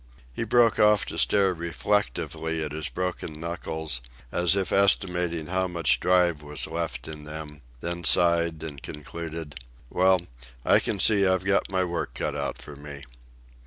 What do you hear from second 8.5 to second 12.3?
and concluded, "Well, I can see I've got my work